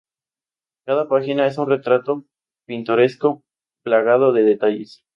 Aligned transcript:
Cada 0.87 1.07
página 1.07 1.45
es 1.45 1.59
un 1.59 1.69
retrato 1.69 2.25
pintoresco 2.65 3.43
plagado 3.83 4.33
de 4.33 4.41
detalles. 4.41 5.03